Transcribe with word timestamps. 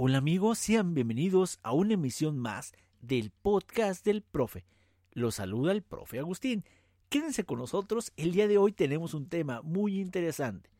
Hola 0.00 0.18
amigos, 0.18 0.58
sean 0.58 0.94
bienvenidos 0.94 1.58
a 1.64 1.72
una 1.72 1.94
emisión 1.94 2.38
más 2.38 2.72
del 3.00 3.32
podcast 3.32 4.04
del 4.04 4.22
profe. 4.22 4.64
Los 5.10 5.34
saluda 5.34 5.72
el 5.72 5.82
profe 5.82 6.20
Agustín. 6.20 6.64
Quédense 7.08 7.42
con 7.42 7.58
nosotros, 7.58 8.12
el 8.16 8.30
día 8.30 8.46
de 8.46 8.58
hoy 8.58 8.70
tenemos 8.70 9.12
un 9.12 9.28
tema 9.28 9.60
muy 9.62 9.98
interesante, 9.98 10.70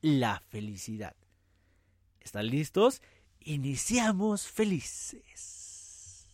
la 0.00 0.42
felicidad. 0.48 1.14
¿Están 2.22 2.46
listos? 2.46 3.02
Iniciamos 3.40 4.46
felices. 4.46 6.26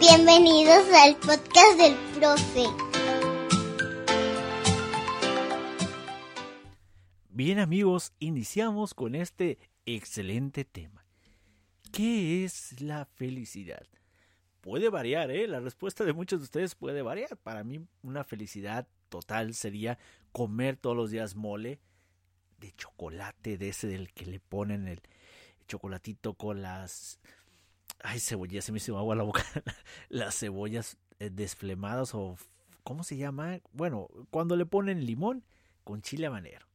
Bienvenidos 0.00 0.86
al 0.94 1.14
podcast 1.16 1.76
del 1.76 1.94
profe. 2.18 2.85
Bien 7.36 7.58
amigos, 7.58 8.14
iniciamos 8.18 8.94
con 8.94 9.14
este 9.14 9.58
excelente 9.84 10.64
tema. 10.64 11.04
¿Qué 11.92 12.46
es 12.46 12.80
la 12.80 13.04
felicidad? 13.04 13.86
Puede 14.62 14.88
variar, 14.88 15.30
¿eh? 15.30 15.46
La 15.46 15.60
respuesta 15.60 16.04
de 16.04 16.14
muchos 16.14 16.40
de 16.40 16.44
ustedes 16.44 16.74
puede 16.74 17.02
variar. 17.02 17.36
Para 17.36 17.62
mí 17.62 17.86
una 18.02 18.24
felicidad 18.24 18.88
total 19.10 19.52
sería 19.52 19.98
comer 20.32 20.78
todos 20.78 20.96
los 20.96 21.10
días 21.10 21.34
mole 21.34 21.78
de 22.58 22.72
chocolate, 22.72 23.58
de 23.58 23.68
ese 23.68 23.86
del 23.86 24.14
que 24.14 24.24
le 24.24 24.40
ponen 24.40 24.88
el 24.88 25.02
chocolatito 25.68 26.32
con 26.32 26.62
las... 26.62 27.20
Ay, 28.02 28.18
cebollas, 28.18 28.64
se 28.64 28.72
me 28.72 28.78
hizo 28.78 28.96
agua 28.96 29.14
la 29.14 29.24
boca. 29.24 29.44
las 30.08 30.38
cebollas 30.38 30.96
eh, 31.18 31.28
desflemadas 31.28 32.14
o... 32.14 32.38
¿Cómo 32.82 33.04
se 33.04 33.18
llama? 33.18 33.60
Bueno, 33.74 34.08
cuando 34.30 34.56
le 34.56 34.64
ponen 34.64 35.04
limón 35.04 35.44
con 35.84 36.00
chile 36.00 36.28
habanero 36.28 36.66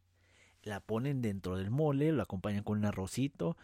la 0.63 0.79
ponen 0.79 1.21
dentro 1.21 1.57
del 1.57 1.71
mole, 1.71 2.11
lo 2.11 2.21
acompañan 2.21 2.63
con 2.63 2.77
un 2.77 2.85
arrocito. 2.85 3.57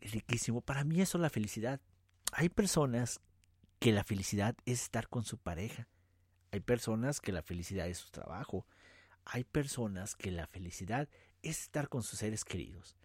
Riquísimo. 0.00 0.60
Para 0.60 0.84
mí 0.84 1.00
eso 1.00 1.18
es 1.18 1.22
la 1.22 1.30
felicidad. 1.30 1.80
Hay 2.32 2.48
personas 2.48 3.20
que 3.78 3.92
la 3.92 4.04
felicidad 4.04 4.56
es 4.64 4.82
estar 4.82 5.08
con 5.08 5.24
su 5.24 5.38
pareja. 5.38 5.88
Hay 6.50 6.60
personas 6.60 7.20
que 7.20 7.32
la 7.32 7.42
felicidad 7.42 7.88
es 7.88 7.98
su 7.98 8.10
trabajo. 8.10 8.66
Hay 9.24 9.44
personas 9.44 10.14
que 10.14 10.30
la 10.30 10.46
felicidad 10.46 11.08
es 11.42 11.62
estar 11.62 11.88
con 11.88 12.02
sus 12.02 12.18
seres 12.18 12.44
queridos. 12.44 12.96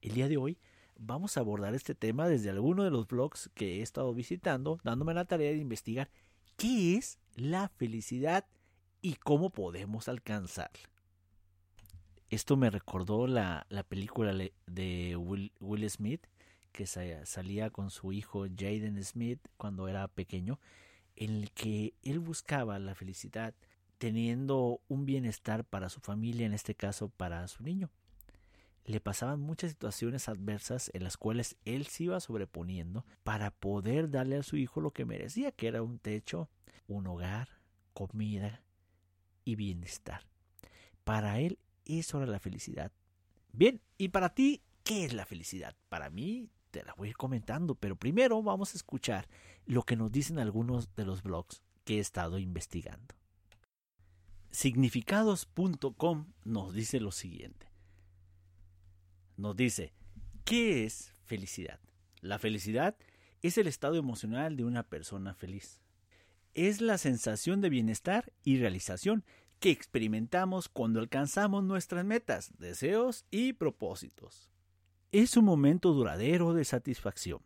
El 0.00 0.14
día 0.14 0.28
de 0.28 0.36
hoy 0.36 0.58
vamos 0.98 1.36
a 1.36 1.40
abordar 1.40 1.74
este 1.74 1.94
tema 1.94 2.28
desde 2.28 2.50
alguno 2.50 2.84
de 2.84 2.90
los 2.90 3.06
blogs 3.08 3.50
que 3.54 3.78
he 3.78 3.82
estado 3.82 4.12
visitando, 4.12 4.78
dándome 4.84 5.14
la 5.14 5.24
tarea 5.24 5.50
de 5.50 5.58
investigar 5.58 6.10
qué 6.56 6.96
es 6.96 7.18
la 7.34 7.68
felicidad 7.68 8.46
y 9.00 9.14
cómo 9.14 9.50
podemos 9.50 10.08
alcanzarla. 10.08 10.91
Esto 12.32 12.56
me 12.56 12.70
recordó 12.70 13.26
la, 13.26 13.66
la 13.68 13.82
película 13.82 14.32
de 14.66 15.16
Will, 15.18 15.52
Will, 15.60 15.90
Smith, 15.90 16.26
que 16.72 16.86
salía 16.86 17.68
con 17.68 17.90
su 17.90 18.10
hijo 18.10 18.46
Jaden 18.46 19.04
Smith 19.04 19.38
cuando 19.58 19.86
era 19.86 20.08
pequeño, 20.08 20.58
en 21.14 21.32
el 21.32 21.50
que 21.50 21.92
él 22.02 22.20
buscaba 22.20 22.78
la 22.78 22.94
felicidad 22.94 23.52
teniendo 23.98 24.80
un 24.88 25.04
bienestar 25.04 25.62
para 25.62 25.90
su 25.90 26.00
familia, 26.00 26.46
en 26.46 26.54
este 26.54 26.74
caso 26.74 27.10
para 27.10 27.46
su 27.48 27.62
niño. 27.64 27.90
Le 28.86 28.98
pasaban 28.98 29.38
muchas 29.38 29.72
situaciones 29.72 30.26
adversas 30.30 30.90
en 30.94 31.04
las 31.04 31.18
cuales 31.18 31.56
él 31.66 31.84
se 31.84 32.04
iba 32.04 32.18
sobreponiendo 32.18 33.04
para 33.24 33.50
poder 33.50 34.10
darle 34.10 34.38
a 34.38 34.42
su 34.42 34.56
hijo 34.56 34.80
lo 34.80 34.92
que 34.92 35.04
merecía, 35.04 35.52
que 35.52 35.68
era 35.68 35.82
un 35.82 35.98
techo, 35.98 36.48
un 36.88 37.06
hogar, 37.08 37.50
comida 37.92 38.62
y 39.44 39.54
bienestar. 39.54 40.22
Para 41.04 41.38
él 41.38 41.58
eso 41.84 42.18
era 42.18 42.30
la 42.30 42.38
felicidad. 42.40 42.92
Bien, 43.52 43.80
y 43.98 44.08
para 44.08 44.34
ti, 44.34 44.62
¿qué 44.82 45.04
es 45.04 45.12
la 45.12 45.26
felicidad? 45.26 45.76
Para 45.88 46.10
mí, 46.10 46.50
te 46.70 46.82
la 46.82 46.94
voy 46.94 47.08
a 47.08 47.10
ir 47.10 47.16
comentando, 47.16 47.74
pero 47.74 47.96
primero 47.96 48.42
vamos 48.42 48.74
a 48.74 48.76
escuchar 48.76 49.28
lo 49.66 49.82
que 49.82 49.96
nos 49.96 50.10
dicen 50.10 50.38
algunos 50.38 50.94
de 50.94 51.04
los 51.04 51.22
blogs 51.22 51.62
que 51.84 51.98
he 51.98 52.00
estado 52.00 52.38
investigando. 52.38 53.14
Significados.com 54.50 56.26
nos 56.44 56.74
dice 56.74 57.00
lo 57.00 57.12
siguiente. 57.12 57.70
Nos 59.36 59.56
dice, 59.56 59.92
¿qué 60.44 60.84
es 60.84 61.14
felicidad? 61.24 61.80
La 62.20 62.38
felicidad 62.38 62.96
es 63.42 63.58
el 63.58 63.66
estado 63.66 63.96
emocional 63.96 64.56
de 64.56 64.64
una 64.64 64.82
persona 64.84 65.34
feliz. 65.34 65.80
Es 66.54 66.80
la 66.80 66.98
sensación 66.98 67.60
de 67.60 67.70
bienestar 67.70 68.32
y 68.44 68.58
realización 68.58 69.24
que 69.62 69.70
experimentamos 69.70 70.68
cuando 70.68 70.98
alcanzamos 70.98 71.62
nuestras 71.62 72.04
metas, 72.04 72.50
deseos 72.58 73.24
y 73.30 73.52
propósitos. 73.52 74.50
Es 75.12 75.36
un 75.36 75.44
momento 75.44 75.92
duradero 75.92 76.52
de 76.52 76.64
satisfacción, 76.64 77.38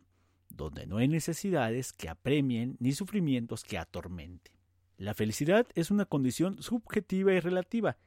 donde 0.49 0.87
no 0.87 0.97
hay 0.97 1.07
necesidades 1.07 1.93
que 1.93 2.09
apremien 2.09 2.75
ni 2.79 2.93
sufrimientos 2.93 3.63
que 3.63 3.77
atormenten. 3.77 4.51
La 4.97 5.13
felicidad 5.13 5.67
es 5.75 5.91
una 5.91 6.05
condición 6.05 6.59
subjetiva 6.63 7.33
y 7.33 7.39
relativa. 7.39 7.97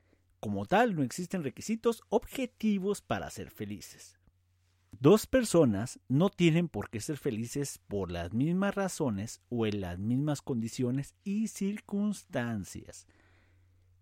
Como 0.40 0.66
tal, 0.66 0.96
no 0.96 1.04
existen 1.04 1.44
requisitos 1.44 2.02
objetivos 2.08 3.02
para 3.02 3.30
ser 3.30 3.52
felices. 3.52 4.18
Dos 4.90 5.28
personas 5.28 6.00
no 6.08 6.30
tienen 6.30 6.66
por 6.66 6.90
qué 6.90 6.98
ser 6.98 7.16
felices 7.16 7.78
por 7.86 8.10
las 8.10 8.32
mismas 8.32 8.74
razones 8.74 9.40
o 9.50 9.66
en 9.66 9.80
las 9.80 10.00
mismas 10.00 10.42
condiciones 10.42 11.14
y 11.22 11.46
circunstancias. 11.46 13.06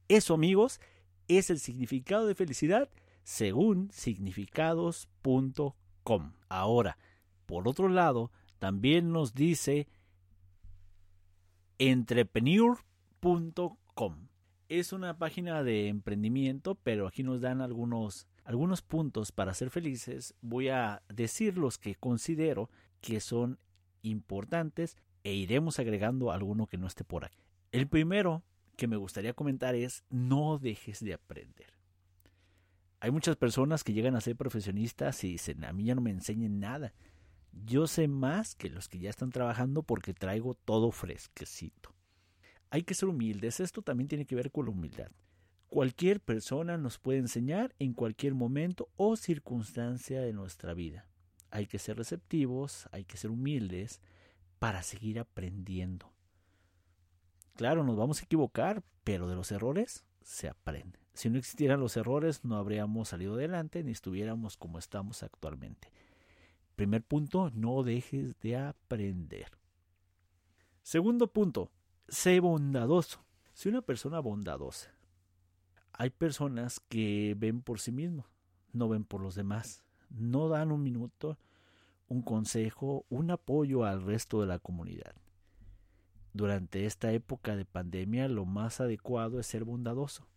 Eso, 0.09 0.35
amigos, 0.35 0.81
es 1.29 1.51
el 1.51 1.59
significado 1.59 2.27
de 2.27 2.35
felicidad 2.35 2.89
según 3.23 3.91
significados.com. 3.93 6.33
Ahora, 6.49 6.97
por 7.45 7.69
otro 7.69 7.91
lado, 7.91 8.33
también 8.59 9.13
nos 9.13 9.35
dice 9.35 9.87
entrepreneur.com. 11.79 14.29
Es 14.71 14.95
una 14.95 15.19
página 15.19 15.63
de 15.63 15.89
emprendimiento, 15.89 16.75
pero 16.75 17.07
aquí 17.07 17.23
nos 17.23 17.43
dan 17.43 17.61
algunos, 17.61 18.27
algunos 18.45 18.81
puntos 18.81 19.31
para 19.31 19.53
ser 19.53 19.69
felices. 19.69 20.35
Voy 20.41 20.69
a 20.69 21.03
decir 21.09 21.59
los 21.59 21.77
que 21.77 21.95
considero 21.95 22.71
que 23.03 23.21
son 23.21 23.59
importantes 24.03 24.97
e 25.23 25.35
iremos 25.35 25.79
agregando 25.79 26.33
alguno 26.33 26.67
que 26.67 26.79
no 26.79 26.87
esté 26.87 27.05
por 27.05 27.27
aquí. 27.27 27.43
El 27.73 27.89
primero 27.89 28.43
que 28.79 28.87
me 28.87 28.97
gustaría 28.97 29.35
comentar 29.35 29.75
es 29.75 30.05
no 30.09 30.57
dejes 30.57 31.05
de 31.05 31.13
aprender. 31.13 31.67
Hay 33.01 33.11
muchas 33.11 33.35
personas 33.35 33.83
que 33.83 33.93
llegan 33.93 34.15
a 34.15 34.21
ser 34.21 34.37
profesionistas 34.37 35.23
y 35.25 35.33
dicen, 35.33 35.65
a 35.65 35.73
mí 35.73 35.85
ya 35.85 35.97
no 35.97 36.01
me 36.01 36.13
enseñen 36.13 36.61
nada. 36.61 36.95
Yo 37.67 37.89
sé 37.89 38.07
más 38.07 38.55
que 38.55 38.71
los 38.71 38.89
que 38.89 39.01
ya 39.01 39.11
están 39.11 39.31
trabajando 39.31 39.83
porque 39.83 40.15
traigo 40.15 40.55
todo 40.55 40.93
fresquecito. 40.93 41.93
Hay 42.71 42.85
que 42.85 42.95
ser 42.95 43.09
humildes, 43.09 43.59
esto 43.59 43.83
también 43.83 44.07
tiene 44.07 44.27
que 44.27 44.37
ver 44.37 44.53
con 44.53 44.67
la 44.67 44.71
humildad. 44.71 45.11
Cualquier 45.67 46.21
persona 46.21 46.79
nos 46.79 46.99
puede 46.99 47.19
enseñar 47.19 47.75
en 47.81 47.95
cualquier 47.95 48.35
momento 48.35 48.91
o 48.97 49.17
circunstancia 49.17 50.21
de 50.21 50.33
nuestra 50.33 50.73
vida. 50.73 51.09
Hay 51.51 51.67
que 51.67 51.81
ser 51.81 51.97
receptivos, 51.97 52.89
hay 52.93 53.05
que 53.05 53.17
ser 53.17 53.33
humildes 53.33 54.01
para 54.61 54.85
seguir 54.85 55.19
aprendiendo. 55.19 56.13
Claro, 57.59 57.83
nos 57.83 57.97
vamos 57.97 58.21
a 58.21 58.25
equivocar, 58.25 58.85
pero 59.03 59.27
de 59.27 59.35
los 59.35 59.51
errores 59.51 60.05
se 60.23 60.49
aprende. 60.49 61.01
Si 61.13 61.29
no 61.29 61.39
existieran 61.39 61.81
los 61.81 61.97
errores, 61.97 62.45
no 62.45 62.57
habríamos 62.57 63.09
salido 63.09 63.35
adelante 63.35 63.83
ni 63.83 63.91
estuviéramos 63.91 64.57
como 64.57 64.79
estamos 64.79 65.25
actualmente. 65.25 65.91
Primer 66.77 67.03
punto, 67.03 67.51
no 67.53 67.83
dejes 67.83 68.39
de 68.39 68.57
aprender. 68.57 69.59
Segundo 70.85 71.33
punto, 71.33 71.73
sé 72.07 72.39
bondadoso. 72.39 73.25
Sé 73.55 73.71
una 73.71 73.83
persona 73.83 74.21
bondadosa. 74.21 74.95
Hay 75.95 76.11
personas 76.11 76.79
que 76.79 77.35
ven 77.37 77.61
por 77.61 77.81
sí 77.81 77.91
mismos, 77.91 78.27
no 78.73 78.89
ven 78.89 79.03
por 79.03 79.21
los 79.21 79.35
demás. 79.35 79.83
No 80.11 80.49
dan 80.49 80.71
un 80.71 80.85
minuto, 80.85 81.41
un 82.07 82.23
consejo, 82.23 83.05
un 83.09 83.33
apoyo 83.33 83.85
al 83.85 84.03
resto 84.03 84.41
de 84.41 84.47
la 84.47 84.61
comunidad. 84.61 85.17
Durante 86.39 86.87
esta 86.87 87.11
época 87.11 87.57
de 87.57 87.65
pandemia 87.65 88.29
lo 88.29 88.45
más 88.45 88.81
adecuado 88.81 89.41
es 89.41 89.47
ser 89.49 89.65
bondadoso. 89.65 90.29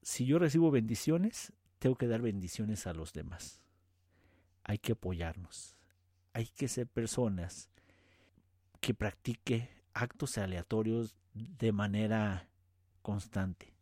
Si 0.00 0.24
yo 0.24 0.38
recibo 0.38 0.70
bendiciones, 0.70 1.52
tengo 1.78 1.94
que 1.94 2.06
dar 2.06 2.22
bendiciones 2.22 2.86
a 2.86 2.94
los 2.94 3.12
demás. 3.12 3.60
Hay 4.62 4.78
que 4.78 4.92
apoyarnos. 4.92 5.76
Hay 6.32 6.46
que 6.46 6.68
ser 6.68 6.86
personas 6.86 7.68
que 8.80 8.94
practique 8.94 9.68
actos 9.92 10.38
aleatorios 10.38 11.18
de 11.34 11.70
manera 11.72 12.48
constante. 13.02 13.74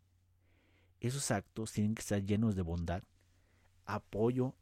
Esos 0.99 1.31
actos 1.31 1.71
tienen 1.71 1.95
que 1.95 2.01
estar 2.01 2.21
llenos 2.21 2.57
de 2.57 2.63
bondad, 2.63 3.05
apoyo 3.85 4.57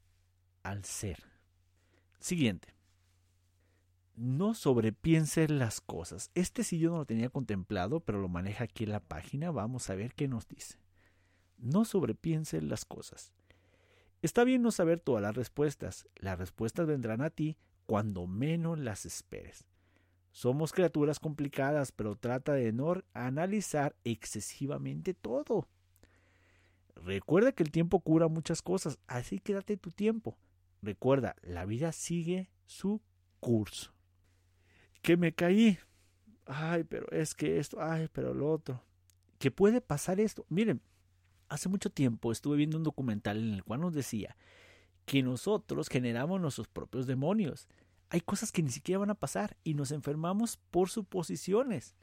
al 0.62 0.84
ser. 0.84 1.24
Siguiente 2.18 2.79
no 4.20 4.52
sobrepiense 4.52 5.48
las 5.48 5.80
cosas. 5.80 6.30
Este 6.34 6.62
sí 6.62 6.78
yo 6.78 6.90
no 6.90 6.98
lo 6.98 7.06
tenía 7.06 7.30
contemplado, 7.30 8.00
pero 8.00 8.20
lo 8.20 8.28
maneja 8.28 8.64
aquí 8.64 8.84
la 8.84 9.00
página. 9.00 9.50
Vamos 9.50 9.88
a 9.88 9.94
ver 9.94 10.14
qué 10.14 10.28
nos 10.28 10.46
dice. 10.46 10.78
No 11.56 11.86
sobrepiense 11.86 12.60
las 12.60 12.84
cosas. 12.84 13.32
Está 14.20 14.44
bien 14.44 14.60
no 14.60 14.72
saber 14.72 15.00
todas 15.00 15.22
las 15.22 15.34
respuestas. 15.34 16.06
Las 16.16 16.38
respuestas 16.38 16.86
vendrán 16.86 17.22
a 17.22 17.30
ti 17.30 17.56
cuando 17.86 18.26
menos 18.26 18.78
las 18.78 19.06
esperes. 19.06 19.64
Somos 20.32 20.72
criaturas 20.72 21.18
complicadas, 21.18 21.90
pero 21.90 22.14
trata 22.14 22.52
de 22.52 22.72
no 22.72 23.02
analizar 23.14 23.96
excesivamente 24.04 25.14
todo. 25.14 25.66
Recuerda 26.94 27.52
que 27.52 27.62
el 27.62 27.70
tiempo 27.70 28.00
cura 28.00 28.28
muchas 28.28 28.60
cosas, 28.60 28.98
así 29.06 29.38
que 29.38 29.54
date 29.54 29.78
tu 29.78 29.90
tiempo. 29.90 30.36
Recuerda, 30.82 31.36
la 31.40 31.64
vida 31.64 31.90
sigue 31.92 32.50
su 32.66 33.00
curso. 33.40 33.94
Que 35.02 35.16
me 35.16 35.32
caí. 35.32 35.78
Ay, 36.46 36.84
pero 36.84 37.08
es 37.10 37.34
que 37.34 37.58
esto, 37.58 37.80
ay, 37.80 38.08
pero 38.12 38.34
lo 38.34 38.50
otro. 38.50 38.82
¿Qué 39.38 39.50
puede 39.50 39.80
pasar 39.80 40.20
esto. 40.20 40.44
Miren, 40.48 40.82
hace 41.48 41.68
mucho 41.68 41.90
tiempo 41.90 42.32
estuve 42.32 42.56
viendo 42.56 42.76
un 42.76 42.84
documental 42.84 43.38
en 43.38 43.54
el 43.54 43.64
cual 43.64 43.80
nos 43.80 43.94
decía 43.94 44.36
que 45.04 45.22
nosotros 45.22 45.88
generamos 45.88 46.40
nuestros 46.40 46.68
propios 46.68 47.06
demonios. 47.06 47.68
Hay 48.10 48.20
cosas 48.20 48.52
que 48.52 48.62
ni 48.62 48.70
siquiera 48.70 48.98
van 48.98 49.10
a 49.10 49.14
pasar 49.14 49.56
y 49.64 49.74
nos 49.74 49.92
enfermamos 49.92 50.56
por 50.70 50.88
suposiciones. 50.88 51.96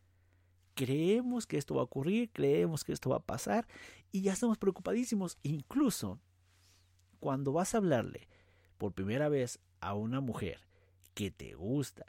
Creemos 0.73 1.47
que 1.47 1.57
esto 1.57 1.75
va 1.75 1.81
a 1.81 1.85
ocurrir, 1.85 2.29
creemos 2.31 2.83
que 2.83 2.93
esto 2.93 3.09
va 3.09 3.17
a 3.17 3.25
pasar 3.25 3.67
y 4.11 4.21
ya 4.21 4.33
estamos 4.33 4.57
preocupadísimos. 4.57 5.37
Incluso 5.43 6.19
cuando 7.19 7.51
vas 7.53 7.73
a 7.73 7.77
hablarle 7.77 8.27
por 8.77 8.93
primera 8.93 9.29
vez 9.29 9.59
a 9.79 9.93
una 9.93 10.21
mujer 10.21 10.59
que 11.13 11.31
te 11.31 11.55
gusta, 11.55 12.05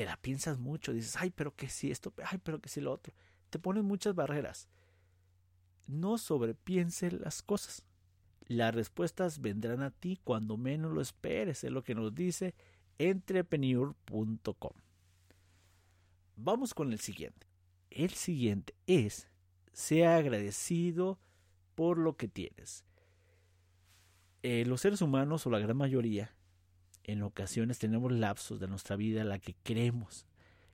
te 0.00 0.06
la 0.06 0.16
piensas 0.16 0.58
mucho, 0.58 0.94
dices, 0.94 1.14
ay, 1.18 1.28
pero 1.28 1.54
que 1.54 1.68
si 1.68 1.90
esto, 1.90 2.14
ay, 2.24 2.38
pero 2.42 2.58
que 2.58 2.70
si 2.70 2.80
lo 2.80 2.90
otro. 2.90 3.12
Te 3.50 3.58
ponen 3.58 3.84
muchas 3.84 4.14
barreras. 4.14 4.66
No 5.86 6.16
sobrepiense 6.16 7.10
las 7.10 7.42
cosas. 7.42 7.84
Las 8.46 8.74
respuestas 8.74 9.42
vendrán 9.42 9.82
a 9.82 9.90
ti 9.90 10.18
cuando 10.24 10.56
menos 10.56 10.94
lo 10.94 11.02
esperes, 11.02 11.64
es 11.64 11.70
lo 11.70 11.84
que 11.84 11.94
nos 11.94 12.14
dice 12.14 12.54
entrepreneur.com. 12.96 14.72
Vamos 16.36 16.72
con 16.72 16.92
el 16.92 17.00
siguiente. 17.00 17.46
El 17.90 18.12
siguiente 18.12 18.74
es, 18.86 19.28
sea 19.74 20.16
agradecido 20.16 21.18
por 21.74 21.98
lo 21.98 22.16
que 22.16 22.26
tienes. 22.26 22.86
Eh, 24.42 24.64
los 24.64 24.80
seres 24.80 25.02
humanos, 25.02 25.46
o 25.46 25.50
la 25.50 25.58
gran 25.58 25.76
mayoría, 25.76 26.34
en 27.04 27.22
ocasiones 27.22 27.78
tenemos 27.78 28.12
lapsos 28.12 28.60
de 28.60 28.68
nuestra 28.68 28.96
vida 28.96 29.20
en 29.20 29.28
la 29.28 29.38
que 29.38 29.54
creemos. 29.62 30.26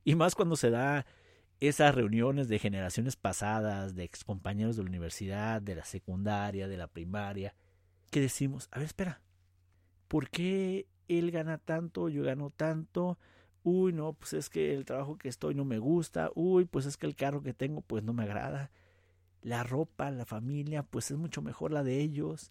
Y 0.05 0.15
más 0.15 0.35
cuando 0.35 0.57
se 0.57 0.71
da 0.71 1.07
esas 1.61 1.95
reuniones 1.95 2.49
de 2.49 2.59
generaciones 2.59 3.17
pasadas, 3.17 3.95
de 3.95 4.05
excompañeros 4.05 4.77
de 4.77 4.83
la 4.83 4.91
universidad, 4.91 5.63
de 5.63 5.75
la 5.75 5.85
secundaria, 5.85 6.69
de 6.69 6.77
la 6.77 6.87
primaria, 6.87 7.55
que 8.11 8.21
decimos, 8.21 8.69
a 8.71 8.79
ver, 8.79 8.87
espera, 8.87 9.23
¿por 10.09 10.29
qué 10.29 10.87
él 11.09 11.31
gana 11.31 11.59
tanto, 11.59 12.09
yo 12.09 12.23
gano 12.23 12.51
tanto? 12.51 13.19
Uy, 13.63 13.93
no, 13.93 14.13
pues 14.13 14.35
es 14.35 14.49
que 14.51 14.75
el 14.75 14.85
trabajo 14.85 15.17
que 15.19 15.29
estoy 15.29 15.55
no 15.55 15.65
me 15.65 15.79
gusta, 15.79 16.31
uy, 16.35 16.67
pues 16.67 16.87
es 16.87 16.97
que 16.97 17.07
el 17.07 17.17
carro 17.17 17.43
que 17.43 17.55
tengo 17.55 17.81
pues 17.81 18.05
no 18.05 18.13
me 18.13 18.25
agrada, 18.25 18.71
la 19.43 19.63
ropa, 19.63 20.11
la 20.11 20.25
familia, 20.27 20.83
pues 20.83 21.11
es 21.11 21.17
mucho 21.17 21.43
mejor 21.43 21.73
la 21.73 21.83
de 21.83 22.01
ellos. 22.01 22.51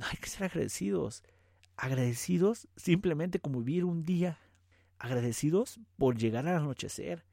Hay 0.00 0.16
que 0.18 0.28
ser 0.28 0.44
agradecidos, 0.44 1.22
agradecidos 1.76 2.68
simplemente 2.76 3.38
como 3.38 3.60
vivir 3.62 3.84
un 3.84 4.04
día, 4.04 4.38
agradecidos 4.98 5.80
por 5.96 6.16
llegar 6.16 6.48
al 6.48 6.56
anochecer, 6.56 7.24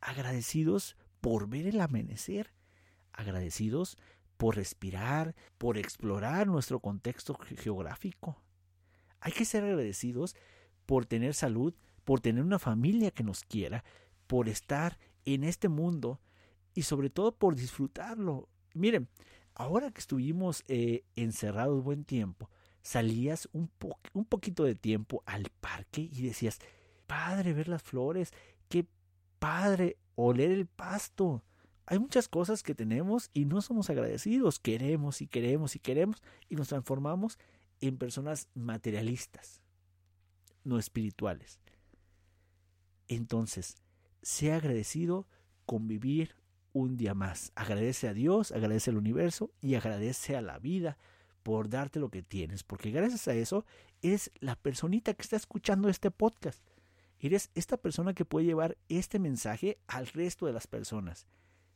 agradecidos 0.00 0.96
por 1.20 1.48
ver 1.48 1.66
el 1.66 1.80
amanecer, 1.80 2.52
agradecidos 3.12 3.96
por 4.36 4.56
respirar, 4.56 5.36
por 5.56 5.78
explorar 5.78 6.48
nuestro 6.48 6.80
contexto 6.80 7.34
geográfico. 7.34 8.42
Hay 9.20 9.32
que 9.32 9.44
ser 9.44 9.62
agradecidos 9.62 10.34
por 10.84 11.06
tener 11.06 11.34
salud, 11.34 11.74
por 12.04 12.20
tener 12.20 12.42
una 12.42 12.58
familia 12.58 13.12
que 13.12 13.22
nos 13.22 13.44
quiera, 13.44 13.84
por 14.26 14.48
estar 14.48 14.98
en 15.24 15.44
este 15.44 15.68
mundo 15.68 16.20
y 16.74 16.82
sobre 16.82 17.08
todo 17.08 17.36
por 17.36 17.54
disfrutarlo. 17.54 18.48
Miren, 18.74 19.08
ahora 19.54 19.92
que 19.92 20.00
estuvimos 20.00 20.64
eh, 20.66 21.04
encerrados 21.14 21.84
buen 21.84 22.04
tiempo, 22.04 22.50
salías 22.82 23.48
un, 23.52 23.70
un 24.12 24.24
poquito 24.24 24.64
de 24.64 24.74
tiempo 24.74 25.22
al 25.26 25.48
parque 25.60 26.02
y 26.02 26.22
decías, 26.22 26.58
padre 27.06 27.52
ver 27.52 27.68
las 27.68 27.82
flores, 27.82 28.32
qué 28.68 28.86
padre 29.38 29.96
oler 30.14 30.50
el 30.50 30.66
pasto. 30.66 31.42
Hay 31.86 31.98
muchas 31.98 32.28
cosas 32.28 32.62
que 32.62 32.74
tenemos 32.74 33.30
y 33.32 33.44
no 33.44 33.60
somos 33.60 33.90
agradecidos. 33.90 34.58
Queremos 34.58 35.20
y 35.20 35.26
queremos 35.26 35.76
y 35.76 35.78
queremos 35.78 36.22
y 36.48 36.56
nos 36.56 36.68
transformamos 36.68 37.38
en 37.80 37.98
personas 37.98 38.48
materialistas, 38.54 39.60
no 40.64 40.78
espirituales. 40.78 41.58
Entonces, 43.08 43.76
sea 44.22 44.56
agradecido 44.56 45.26
con 45.66 45.88
vivir 45.88 46.36
un 46.72 46.96
día 46.96 47.14
más. 47.14 47.52
Agradece 47.54 48.08
a 48.08 48.14
Dios, 48.14 48.52
agradece 48.52 48.90
al 48.90 48.96
universo 48.96 49.50
y 49.60 49.74
agradece 49.74 50.36
a 50.36 50.42
la 50.42 50.58
vida 50.58 50.96
por 51.42 51.68
darte 51.68 52.00
lo 52.00 52.10
que 52.10 52.22
tienes, 52.22 52.62
porque 52.62 52.90
gracias 52.90 53.28
a 53.28 53.34
eso 53.34 53.64
eres 54.02 54.30
la 54.40 54.56
personita 54.56 55.14
que 55.14 55.22
está 55.22 55.36
escuchando 55.36 55.88
este 55.88 56.10
podcast. 56.10 56.62
Eres 57.18 57.50
esta 57.54 57.76
persona 57.76 58.14
que 58.14 58.24
puede 58.24 58.46
llevar 58.46 58.76
este 58.88 59.18
mensaje 59.18 59.78
al 59.86 60.08
resto 60.08 60.46
de 60.46 60.52
las 60.52 60.66
personas. 60.66 61.26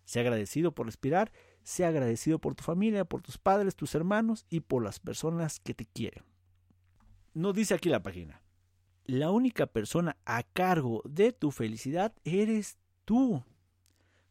Sea 0.04 0.22
agradecido 0.22 0.72
por 0.72 0.86
respirar, 0.86 1.32
sea 1.62 1.88
agradecido 1.88 2.38
por 2.38 2.54
tu 2.54 2.64
familia, 2.64 3.04
por 3.04 3.22
tus 3.22 3.38
padres, 3.38 3.76
tus 3.76 3.94
hermanos 3.94 4.44
y 4.50 4.60
por 4.60 4.82
las 4.82 4.98
personas 4.98 5.60
que 5.60 5.74
te 5.74 5.86
quieren. 5.86 6.24
No 7.34 7.52
dice 7.52 7.74
aquí 7.74 7.88
la 7.88 8.02
página. 8.02 8.42
La 9.04 9.30
única 9.30 9.66
persona 9.66 10.16
a 10.24 10.42
cargo 10.42 11.02
de 11.04 11.32
tu 11.32 11.50
felicidad 11.50 12.12
eres 12.24 12.78
tú. 13.04 13.44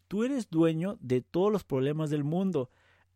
Tú 0.07 0.23
eres 0.23 0.49
dueño 0.49 0.97
de 0.99 1.21
todos 1.21 1.51
los 1.51 1.63
problemas 1.63 2.09
del 2.09 2.23
mundo. 2.23 2.69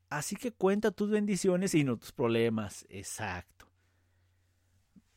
Así 0.09 0.35
que 0.35 0.51
cuenta 0.51 0.91
tus 0.91 1.09
bendiciones 1.09 1.75
y 1.75 1.83
no 1.83 1.97
tus 1.97 2.11
problemas. 2.11 2.85
Exacto. 2.89 3.67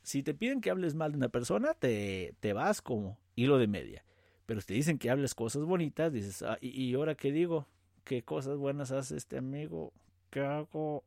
Si 0.03 0.23
te 0.23 0.35
piden 0.35 0.61
que 0.61 0.71
hables 0.71 0.94
mal 0.94 1.12
de 1.12 1.19
una 1.19 1.29
persona, 1.29 1.75
te, 1.75 2.35
te 2.41 2.53
vas 2.53 2.83
como 2.83 3.19
hilo 3.35 3.59
de 3.59 3.69
media. 3.69 4.05
Pero 4.47 4.61
si 4.61 4.67
te 4.67 4.75
dicen 4.75 4.99
que 4.99 5.11
hables 5.11 5.35
cosas 5.35 5.65
bonitas, 5.65 6.12
dices, 6.12 6.43
ah, 6.43 6.59
¿y, 6.61 6.93
ahora 6.94 7.15
qué 7.15 7.33
digo? 7.33 7.69
¿Qué 8.05 8.23
cosas 8.23 8.59
buenas 8.59 8.91
hace 8.91 9.17
este 9.17 9.39
amigo? 9.39 9.93
¿Qué 10.31 10.41
hago? 10.41 11.05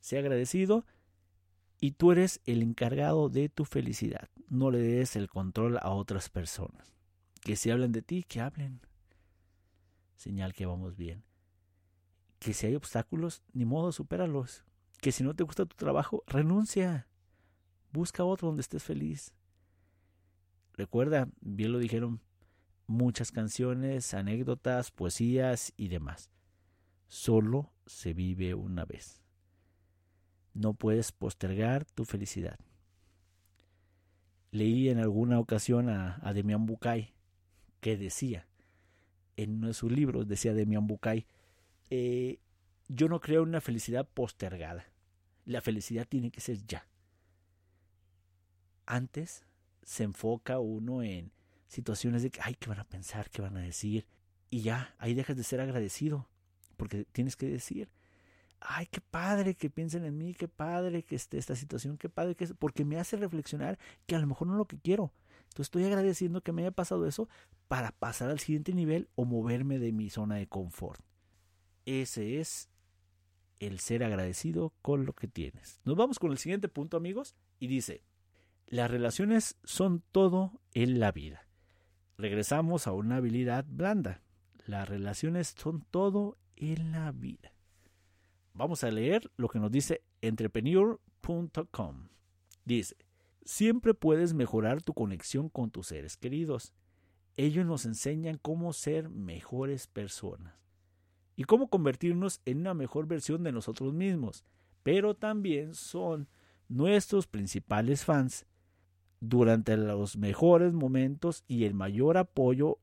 Sea 0.00 0.20
agradecido 0.20 0.86
y 1.80 1.92
tú 1.92 2.12
eres 2.12 2.40
el 2.46 2.62
encargado 2.62 3.28
de 3.28 3.48
tu 3.48 3.64
felicidad. 3.64 4.28
No 4.48 4.70
le 4.70 4.78
des 4.78 5.16
el 5.16 5.28
control 5.28 5.78
a 5.80 5.90
otras 5.90 6.30
personas. 6.30 6.94
Que 7.42 7.56
si 7.56 7.70
hablan 7.70 7.92
de 7.92 8.02
ti, 8.02 8.24
que 8.24 8.40
hablen. 8.40 8.80
Señal 10.16 10.52
que 10.52 10.66
vamos 10.66 10.96
bien. 10.96 11.22
Que 12.40 12.52
si 12.52 12.66
hay 12.66 12.74
obstáculos, 12.74 13.44
ni 13.52 13.64
modo, 13.64 13.92
supéralos. 13.92 14.64
Que 15.00 15.12
si 15.12 15.22
no 15.22 15.34
te 15.34 15.44
gusta 15.44 15.66
tu 15.66 15.76
trabajo, 15.76 16.24
renuncia. 16.26 17.06
Busca 17.92 18.24
otro 18.24 18.48
donde 18.48 18.62
estés 18.62 18.82
feliz. 18.82 19.32
Recuerda, 20.72 21.28
bien 21.40 21.70
lo 21.70 21.78
dijeron 21.78 22.20
muchas 22.86 23.30
canciones, 23.30 24.14
anécdotas, 24.14 24.90
poesías 24.90 25.72
y 25.76 25.88
demás. 25.88 26.30
Solo 27.06 27.70
se 27.86 28.14
vive 28.14 28.54
una 28.54 28.84
vez. 28.84 29.22
No 30.54 30.74
puedes 30.74 31.12
postergar 31.12 31.84
tu 31.84 32.04
felicidad. 32.04 32.58
Leí 34.50 34.88
en 34.88 34.98
alguna 34.98 35.38
ocasión 35.38 35.88
a, 35.88 36.18
a 36.22 36.32
Demian 36.32 36.66
Bucay 36.66 37.14
que 37.80 37.96
decía, 37.96 38.48
en 39.36 39.56
uno 39.56 39.68
de 39.68 39.74
sus 39.74 39.92
libros 39.92 40.26
decía 40.26 40.54
Demian 40.54 40.86
Bucay, 40.86 41.26
eh, 41.90 42.38
yo 42.88 43.08
no 43.08 43.20
creo 43.20 43.42
en 43.42 43.50
una 43.50 43.60
felicidad 43.60 44.08
postergada. 44.08 44.86
La 45.44 45.60
felicidad 45.60 46.06
tiene 46.06 46.30
que 46.30 46.40
ser 46.40 46.64
ya 46.66 46.86
antes 48.90 49.44
se 49.84 50.02
enfoca 50.02 50.58
uno 50.58 51.02
en 51.02 51.32
situaciones 51.66 52.22
de 52.22 52.30
que, 52.30 52.40
ay, 52.42 52.56
¿qué 52.56 52.68
van 52.68 52.80
a 52.80 52.88
pensar? 52.88 53.30
¿Qué 53.30 53.40
van 53.40 53.56
a 53.56 53.60
decir? 53.60 54.06
Y 54.50 54.62
ya, 54.62 54.94
ahí 54.98 55.14
dejas 55.14 55.36
de 55.36 55.44
ser 55.44 55.60
agradecido, 55.60 56.28
porque 56.76 57.04
tienes 57.12 57.36
que 57.36 57.46
decir, 57.46 57.88
ay, 58.60 58.86
qué 58.86 59.00
padre 59.00 59.54
que 59.54 59.70
piensen 59.70 60.04
en 60.04 60.18
mí, 60.18 60.34
qué 60.34 60.48
padre 60.48 61.04
que 61.04 61.14
esté 61.14 61.38
esta 61.38 61.54
situación, 61.54 61.98
qué 61.98 62.08
padre 62.08 62.34
que 62.34 62.44
es, 62.44 62.52
porque 62.58 62.84
me 62.84 62.98
hace 62.98 63.16
reflexionar 63.16 63.78
que 64.06 64.16
a 64.16 64.18
lo 64.18 64.26
mejor 64.26 64.48
no 64.48 64.54
es 64.54 64.58
lo 64.58 64.66
que 64.66 64.78
quiero. 64.78 65.12
Entonces 65.44 65.66
estoy 65.66 65.84
agradeciendo 65.84 66.42
que 66.42 66.52
me 66.52 66.62
haya 66.62 66.72
pasado 66.72 67.06
eso 67.06 67.28
para 67.68 67.92
pasar 67.92 68.30
al 68.30 68.40
siguiente 68.40 68.72
nivel 68.72 69.08
o 69.14 69.24
moverme 69.24 69.78
de 69.78 69.92
mi 69.92 70.10
zona 70.10 70.36
de 70.36 70.48
confort. 70.48 71.00
Ese 71.86 72.40
es 72.40 72.68
el 73.60 73.78
ser 73.78 74.02
agradecido 74.02 74.72
con 74.82 75.04
lo 75.06 75.12
que 75.12 75.28
tienes. 75.28 75.80
Nos 75.84 75.96
vamos 75.96 76.18
con 76.18 76.32
el 76.32 76.38
siguiente 76.38 76.68
punto, 76.68 76.96
amigos, 76.96 77.36
y 77.58 77.68
dice, 77.68 78.02
las 78.66 78.90
relaciones 78.90 79.56
son 79.64 80.02
todo 80.12 80.60
en 80.72 80.98
la 80.98 81.12
vida. 81.12 81.46
Regresamos 82.16 82.86
a 82.86 82.92
una 82.92 83.16
habilidad 83.16 83.64
blanda. 83.68 84.22
Las 84.66 84.88
relaciones 84.88 85.54
son 85.58 85.84
todo 85.90 86.38
en 86.56 86.92
la 86.92 87.12
vida. 87.12 87.52
Vamos 88.54 88.84
a 88.84 88.90
leer 88.90 89.30
lo 89.36 89.48
que 89.48 89.58
nos 89.58 89.70
dice 89.70 90.02
entrepreneur.com. 90.20 92.08
Dice, 92.64 92.96
siempre 93.44 93.94
puedes 93.94 94.34
mejorar 94.34 94.82
tu 94.82 94.94
conexión 94.94 95.48
con 95.48 95.70
tus 95.70 95.88
seres 95.88 96.16
queridos. 96.16 96.74
Ellos 97.36 97.64
nos 97.64 97.86
enseñan 97.86 98.38
cómo 98.38 98.72
ser 98.72 99.08
mejores 99.08 99.86
personas 99.86 100.60
y 101.36 101.44
cómo 101.44 101.68
convertirnos 101.68 102.40
en 102.44 102.58
una 102.58 102.74
mejor 102.74 103.06
versión 103.06 103.42
de 103.42 103.52
nosotros 103.52 103.94
mismos, 103.94 104.44
pero 104.82 105.14
también 105.14 105.74
son 105.74 106.28
nuestros 106.68 107.26
principales 107.26 108.04
fans 108.04 108.46
durante 109.20 109.76
los 109.76 110.16
mejores 110.16 110.72
momentos 110.72 111.44
y 111.46 111.64
el 111.64 111.74
mayor 111.74 112.16
apoyo 112.16 112.78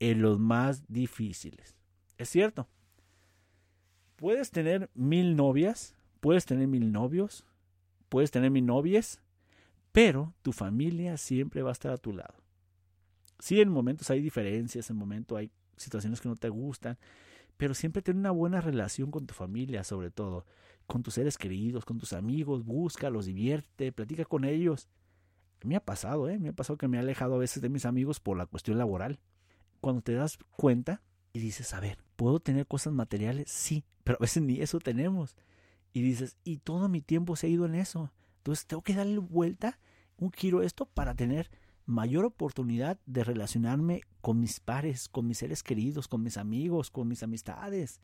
en 0.00 0.22
los 0.22 0.38
más 0.38 0.84
difíciles. 0.88 1.76
Es 2.18 2.28
cierto. 2.28 2.68
Puedes 4.16 4.50
tener 4.50 4.90
mil 4.94 5.36
novias, 5.36 5.94
puedes 6.20 6.46
tener 6.46 6.66
mil 6.66 6.90
novios, 6.90 7.44
puedes 8.08 8.30
tener 8.30 8.50
mil 8.50 8.64
novias, 8.64 9.20
pero 9.92 10.34
tu 10.42 10.52
familia 10.52 11.16
siempre 11.18 11.62
va 11.62 11.70
a 11.70 11.72
estar 11.72 11.92
a 11.92 11.98
tu 11.98 12.12
lado. 12.12 12.34
Sí, 13.38 13.60
en 13.60 13.68
momentos 13.68 14.10
hay 14.10 14.20
diferencias, 14.20 14.88
en 14.88 14.96
momentos 14.96 15.36
hay 15.36 15.50
situaciones 15.76 16.20
que 16.20 16.28
no 16.28 16.36
te 16.36 16.48
gustan, 16.48 16.98
pero 17.56 17.74
siempre 17.74 18.02
ten 18.02 18.18
una 18.18 18.30
buena 18.30 18.60
relación 18.60 19.10
con 19.10 19.26
tu 19.26 19.34
familia, 19.34 19.84
sobre 19.84 20.10
todo, 20.10 20.44
con 20.86 21.02
tus 21.02 21.14
seres 21.14 21.38
queridos, 21.38 21.84
con 21.84 21.98
tus 21.98 22.12
amigos, 22.12 22.64
búscalos, 22.64 23.26
divierte, 23.26 23.92
platica 23.92 24.24
con 24.24 24.44
ellos. 24.44 24.88
Me 25.64 25.76
ha 25.76 25.80
pasado, 25.80 26.28
¿eh? 26.28 26.38
Me 26.38 26.50
ha 26.50 26.52
pasado 26.52 26.76
que 26.76 26.88
me 26.88 26.96
he 26.96 27.00
alejado 27.00 27.34
a 27.34 27.38
veces 27.38 27.62
de 27.62 27.68
mis 27.68 27.86
amigos 27.86 28.20
por 28.20 28.36
la 28.36 28.46
cuestión 28.46 28.78
laboral. 28.78 29.18
Cuando 29.80 30.02
te 30.02 30.12
das 30.12 30.38
cuenta 30.56 31.02
y 31.32 31.38
dices, 31.38 31.72
a 31.74 31.80
ver, 31.80 31.98
¿puedo 32.16 32.40
tener 32.40 32.66
cosas 32.66 32.92
materiales? 32.92 33.50
Sí, 33.50 33.84
pero 34.04 34.18
a 34.18 34.22
veces 34.22 34.42
ni 34.42 34.60
eso 34.60 34.78
tenemos. 34.78 35.36
Y 35.92 36.02
dices, 36.02 36.36
y 36.44 36.58
todo 36.58 36.88
mi 36.88 37.00
tiempo 37.00 37.36
se 37.36 37.46
ha 37.46 37.50
ido 37.50 37.64
en 37.64 37.74
eso. 37.74 38.12
Entonces 38.38 38.66
tengo 38.66 38.82
que 38.82 38.94
darle 38.94 39.18
vuelta, 39.18 39.78
un 40.18 40.30
giro 40.30 40.60
a 40.60 40.64
esto 40.64 40.86
para 40.86 41.14
tener 41.14 41.50
mayor 41.86 42.24
oportunidad 42.24 42.98
de 43.06 43.24
relacionarme 43.24 44.02
con 44.20 44.40
mis 44.40 44.60
pares, 44.60 45.08
con 45.08 45.26
mis 45.26 45.38
seres 45.38 45.62
queridos, 45.62 46.08
con 46.08 46.22
mis 46.22 46.36
amigos, 46.36 46.90
con 46.90 47.08
mis 47.08 47.22
amistades. 47.22 48.00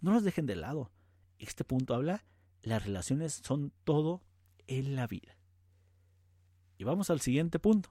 No 0.00 0.12
los 0.12 0.24
dejen 0.24 0.46
de 0.46 0.56
lado. 0.56 0.90
Este 1.38 1.64
punto 1.64 1.94
habla, 1.94 2.24
las 2.62 2.84
relaciones 2.84 3.40
son 3.44 3.72
todo 3.84 4.22
en 4.66 4.96
la 4.96 5.06
vida. 5.06 5.38
Y 6.76 6.84
vamos 6.84 7.10
al 7.10 7.20
siguiente 7.20 7.58
punto. 7.58 7.90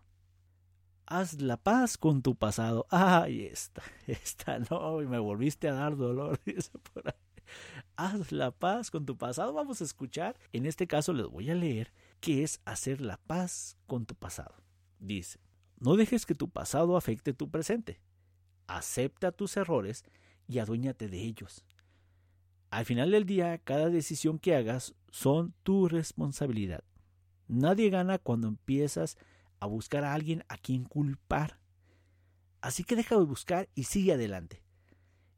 Haz 1.05 1.41
la 1.41 1.55
paz 1.55 1.97
con 1.97 2.21
tu 2.21 2.35
pasado. 2.35 2.85
Ay, 2.89 3.45
esta, 3.45 3.81
esta 4.07 4.59
no, 4.59 5.01
y 5.01 5.07
me 5.07 5.19
volviste 5.19 5.69
a 5.69 5.73
dar 5.73 5.95
dolor. 5.95 6.39
Haz 7.95 8.33
la 8.33 8.51
paz 8.51 8.91
con 8.91 9.05
tu 9.05 9.17
pasado. 9.17 9.53
Vamos 9.53 9.79
a 9.79 9.85
escuchar. 9.85 10.37
En 10.51 10.65
este 10.65 10.85
caso 10.85 11.13
les 11.13 11.27
voy 11.27 11.49
a 11.49 11.55
leer 11.55 11.93
qué 12.19 12.43
es 12.43 12.61
hacer 12.65 12.99
la 12.99 13.17
paz 13.17 13.77
con 13.87 14.05
tu 14.05 14.15
pasado. 14.15 14.66
Dice, 14.99 15.39
no 15.79 15.95
dejes 15.95 16.25
que 16.25 16.35
tu 16.35 16.49
pasado 16.49 16.97
afecte 16.97 17.33
tu 17.33 17.49
presente. 17.49 18.01
Acepta 18.67 19.31
tus 19.31 19.55
errores 19.57 20.03
y 20.47 20.59
aduéñate 20.59 21.07
de 21.07 21.21
ellos. 21.21 21.63
Al 22.69 22.85
final 22.85 23.11
del 23.11 23.25
día, 23.25 23.57
cada 23.59 23.89
decisión 23.89 24.39
que 24.39 24.55
hagas 24.55 24.95
son 25.09 25.53
tu 25.63 25.87
responsabilidad. 25.87 26.83
Nadie 27.47 27.89
gana 27.89 28.17
cuando 28.17 28.47
empiezas 28.47 29.17
a 29.59 29.67
buscar 29.67 30.03
a 30.03 30.13
alguien 30.13 30.43
a 30.49 30.57
quien 30.57 30.83
culpar. 30.83 31.59
Así 32.59 32.83
que 32.83 32.95
deja 32.95 33.15
de 33.17 33.23
buscar 33.23 33.69
y 33.73 33.83
sigue 33.83 34.13
adelante. 34.13 34.63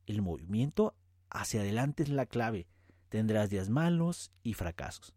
El 0.08 0.22
movimiento 0.22 0.96
hacia 1.30 1.62
adelante 1.62 2.04
es 2.04 2.10
la 2.10 2.26
clave. 2.26 2.68
Tendrás 3.10 3.50
días 3.50 3.70
malos 3.70 4.32
y 4.42 4.54
fracasos. 4.54 5.14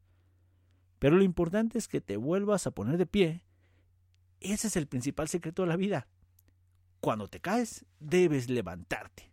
Pero 0.99 1.17
lo 1.17 1.23
importante 1.23 1.79
es 1.79 1.89
que 1.89 2.01
te 2.01 2.17
vuelvas 2.17 2.67
a 2.67 2.73
poner 2.73 2.99
de 2.99 3.07
pie 3.07 3.45
ese 4.45 4.69
es 4.69 4.77
el 4.77 4.87
principal 4.87 5.29
secreto 5.29 5.63
de 5.63 5.69
la 5.69 5.77
vida. 5.77 6.09
Cuando 7.01 7.29
te 7.29 7.41
caes, 7.41 7.85
debes 7.99 8.49
levantarte. 8.49 9.33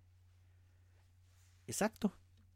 Exacto. 1.67 2.13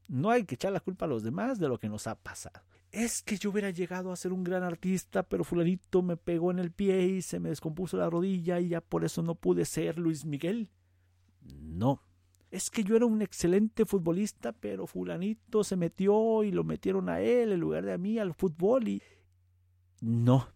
No 0.07 0.31
hay 0.31 0.43
que 0.43 0.55
echar 0.55 0.71
la 0.71 0.79
culpa 0.79 1.05
a 1.05 1.07
los 1.07 1.23
demás 1.23 1.59
de 1.59 1.67
lo 1.67 1.79
que 1.79 1.89
nos 1.89 2.07
ha 2.07 2.15
pasado. 2.15 2.61
Es 2.91 3.21
que 3.23 3.37
yo 3.37 3.49
hubiera 3.49 3.69
llegado 3.71 4.11
a 4.11 4.15
ser 4.15 4.33
un 4.33 4.43
gran 4.43 4.63
artista, 4.63 5.23
pero 5.23 5.43
fulanito 5.43 6.01
me 6.01 6.17
pegó 6.17 6.51
en 6.51 6.59
el 6.59 6.71
pie 6.71 7.03
y 7.05 7.21
se 7.21 7.39
me 7.39 7.49
descompuso 7.49 7.97
la 7.97 8.09
rodilla 8.09 8.59
y 8.59 8.69
ya 8.69 8.81
por 8.81 9.03
eso 9.03 9.23
no 9.23 9.35
pude 9.35 9.65
ser 9.65 9.97
Luis 9.97 10.25
Miguel. 10.25 10.69
No. 11.41 12.03
Es 12.51 12.69
que 12.69 12.83
yo 12.83 12.95
era 12.95 13.07
un 13.07 13.23
excelente 13.23 13.85
futbolista, 13.85 14.51
pero 14.51 14.85
fulanito 14.85 15.63
se 15.63 15.75
metió 15.75 16.43
y 16.43 16.51
lo 16.51 16.63
metieron 16.63 17.09
a 17.09 17.19
él 17.19 17.51
en 17.51 17.59
lugar 17.59 17.83
de 17.83 17.93
a 17.93 17.97
mí 17.97 18.19
al 18.19 18.35
fútbol 18.35 18.87
y... 18.87 19.01
No. 20.01 20.52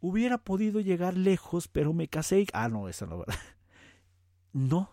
Hubiera 0.00 0.38
podido 0.38 0.80
llegar 0.80 1.16
lejos, 1.16 1.68
pero 1.68 1.92
me 1.92 2.08
casé. 2.08 2.46
Ah, 2.52 2.68
no, 2.68 2.88
esa 2.88 3.06
no, 3.06 3.18
¿verdad? 3.18 3.34
No. 4.52 4.90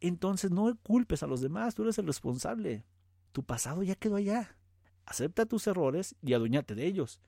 Entonces 0.00 0.50
no 0.50 0.74
culpes 0.82 1.22
a 1.22 1.26
los 1.26 1.40
demás, 1.40 1.74
tú 1.74 1.82
eres 1.82 1.98
el 1.98 2.06
responsable. 2.06 2.84
Tu 3.32 3.42
pasado 3.42 3.82
ya 3.82 3.94
quedó 3.94 4.16
allá. 4.16 4.56
Acepta 5.04 5.46
tus 5.46 5.66
errores 5.66 6.16
y 6.22 6.32
adueñate 6.32 6.74
de 6.74 6.86
ellos. 6.86 7.20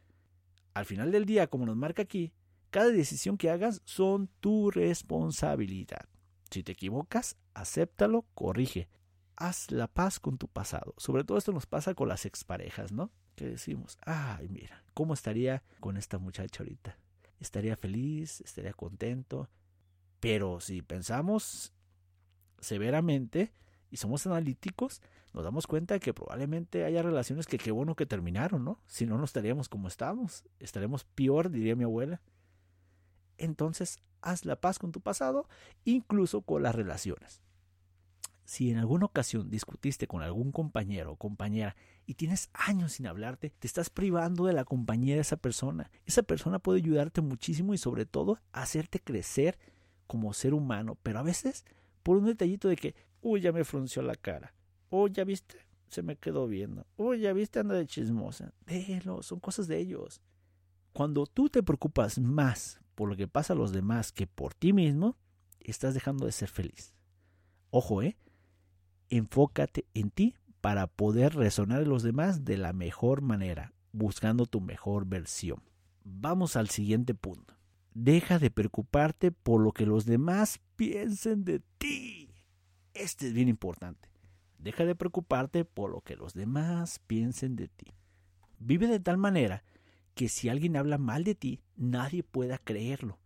Al 0.74 0.86
final 0.86 1.12
del 1.12 1.24
día, 1.24 1.48
como 1.48 1.66
nos 1.66 1.76
marca 1.76 2.02
aquí, 2.02 2.32
cada 2.70 2.90
decisión 2.90 3.36
que 3.36 3.50
hagas 3.50 3.82
son 3.84 4.28
tu 4.40 4.70
responsabilidad. 4.70 6.08
Si 6.50 6.62
te 6.62 6.72
equivocas, 6.72 7.36
acéptalo, 7.54 8.26
corrige. 8.34 8.88
Haz 9.36 9.70
la 9.70 9.86
paz 9.86 10.18
con 10.20 10.38
tu 10.38 10.48
pasado. 10.48 10.94
Sobre 10.98 11.24
todo 11.24 11.38
esto 11.38 11.52
nos 11.52 11.66
pasa 11.66 11.94
con 11.94 12.08
las 12.08 12.26
exparejas, 12.26 12.92
¿no? 12.92 13.10
Que 13.36 13.46
decimos, 13.46 13.98
ay, 14.04 14.48
mira, 14.48 14.84
¿cómo 14.94 15.14
estaría 15.14 15.62
con 15.80 15.96
esta 15.96 16.18
muchacha 16.18 16.62
ahorita? 16.62 16.98
Estaría 17.40 17.76
feliz, 17.76 18.40
estaría 18.40 18.72
contento. 18.72 19.48
Pero 20.20 20.60
si 20.60 20.82
pensamos 20.82 21.72
severamente 22.60 23.52
y 23.90 23.96
somos 23.96 24.26
analíticos, 24.26 25.00
nos 25.32 25.44
damos 25.44 25.66
cuenta 25.66 25.94
de 25.94 26.00
que 26.00 26.14
probablemente 26.14 26.84
haya 26.84 27.02
relaciones 27.02 27.46
que 27.46 27.58
qué 27.58 27.70
bueno 27.70 27.94
que 27.94 28.06
terminaron, 28.06 28.64
¿no? 28.64 28.80
Si 28.86 29.06
no, 29.06 29.18
no 29.18 29.24
estaríamos 29.24 29.68
como 29.68 29.88
estamos, 29.88 30.44
estaremos 30.58 31.04
peor, 31.04 31.50
diría 31.50 31.76
mi 31.76 31.84
abuela. 31.84 32.20
Entonces, 33.36 34.00
haz 34.20 34.44
la 34.44 34.56
paz 34.56 34.78
con 34.78 34.90
tu 34.90 35.00
pasado, 35.00 35.48
incluso 35.84 36.42
con 36.42 36.62
las 36.62 36.74
relaciones. 36.74 37.42
Si 38.48 38.70
en 38.70 38.78
alguna 38.78 39.04
ocasión 39.04 39.50
discutiste 39.50 40.06
con 40.06 40.22
algún 40.22 40.52
compañero 40.52 41.12
o 41.12 41.16
compañera 41.16 41.76
y 42.06 42.14
tienes 42.14 42.48
años 42.54 42.92
sin 42.92 43.06
hablarte, 43.06 43.50
te 43.50 43.66
estás 43.66 43.90
privando 43.90 44.46
de 44.46 44.54
la 44.54 44.64
compañía 44.64 45.16
de 45.16 45.20
esa 45.20 45.36
persona. 45.36 45.90
Esa 46.06 46.22
persona 46.22 46.58
puede 46.58 46.78
ayudarte 46.78 47.20
muchísimo 47.20 47.74
y 47.74 47.78
sobre 47.78 48.06
todo 48.06 48.38
hacerte 48.52 49.00
crecer 49.00 49.58
como 50.06 50.32
ser 50.32 50.54
humano, 50.54 50.96
pero 51.02 51.18
a 51.18 51.22
veces 51.22 51.66
por 52.02 52.16
un 52.16 52.24
detallito 52.24 52.68
de 52.68 52.76
que, 52.76 52.94
uy, 53.20 53.42
ya 53.42 53.52
me 53.52 53.64
frunció 53.64 54.00
la 54.00 54.14
cara, 54.14 54.54
o 54.88 55.08
ya 55.08 55.24
viste, 55.24 55.58
se 55.90 56.02
me 56.02 56.16
quedó 56.16 56.48
viendo, 56.48 56.86
uy, 56.96 57.20
ya 57.20 57.34
viste, 57.34 57.58
anda 57.58 57.74
de 57.74 57.86
chismosa. 57.86 58.54
Déjelo, 58.64 59.22
son 59.22 59.40
cosas 59.40 59.68
de 59.68 59.76
ellos. 59.76 60.22
Cuando 60.94 61.26
tú 61.26 61.50
te 61.50 61.62
preocupas 61.62 62.18
más 62.18 62.80
por 62.94 63.10
lo 63.10 63.16
que 63.16 63.28
pasa 63.28 63.52
a 63.52 63.56
los 63.56 63.72
demás 63.72 64.10
que 64.10 64.26
por 64.26 64.54
ti 64.54 64.72
mismo, 64.72 65.18
estás 65.60 65.92
dejando 65.92 66.24
de 66.24 66.32
ser 66.32 66.48
feliz. 66.48 66.94
Ojo, 67.70 68.00
¿eh? 68.00 68.16
Enfócate 69.10 69.86
en 69.94 70.10
ti 70.10 70.34
para 70.60 70.86
poder 70.86 71.34
resonar 71.34 71.82
en 71.82 71.88
los 71.88 72.02
demás 72.02 72.44
de 72.44 72.56
la 72.56 72.72
mejor 72.72 73.22
manera, 73.22 73.72
buscando 73.92 74.46
tu 74.46 74.60
mejor 74.60 75.06
versión. 75.06 75.62
Vamos 76.04 76.56
al 76.56 76.68
siguiente 76.68 77.14
punto. 77.14 77.54
Deja 77.94 78.38
de 78.38 78.50
preocuparte 78.50 79.32
por 79.32 79.60
lo 79.60 79.72
que 79.72 79.86
los 79.86 80.04
demás 80.04 80.60
piensen 80.76 81.44
de 81.44 81.60
ti. 81.78 82.34
Este 82.94 83.28
es 83.28 83.32
bien 83.32 83.48
importante. 83.48 84.08
Deja 84.58 84.84
de 84.84 84.94
preocuparte 84.94 85.64
por 85.64 85.90
lo 85.90 86.00
que 86.00 86.16
los 86.16 86.34
demás 86.34 87.00
piensen 87.06 87.56
de 87.56 87.68
ti. 87.68 87.86
Vive 88.58 88.88
de 88.88 89.00
tal 89.00 89.18
manera 89.18 89.64
que 90.14 90.28
si 90.28 90.48
alguien 90.48 90.76
habla 90.76 90.98
mal 90.98 91.22
de 91.22 91.34
ti, 91.34 91.60
nadie 91.76 92.24
pueda 92.24 92.58
creerlo. 92.58 93.18